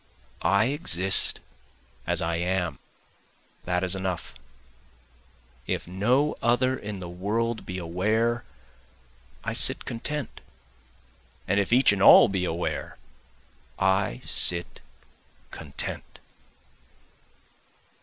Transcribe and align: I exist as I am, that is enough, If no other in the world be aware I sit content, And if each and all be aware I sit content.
I 0.41 0.65
exist 0.65 1.41
as 2.07 2.23
I 2.23 2.37
am, 2.37 2.79
that 3.65 3.83
is 3.83 3.95
enough, 3.95 4.33
If 5.67 5.87
no 5.87 6.35
other 6.41 6.75
in 6.75 7.01
the 7.01 7.07
world 7.07 7.67
be 7.67 7.77
aware 7.77 8.43
I 9.43 9.53
sit 9.53 9.85
content, 9.85 10.41
And 11.47 11.59
if 11.59 11.71
each 11.71 11.91
and 11.93 12.01
all 12.01 12.29
be 12.29 12.45
aware 12.45 12.97
I 13.77 14.21
sit 14.25 14.79
content. 15.51 16.17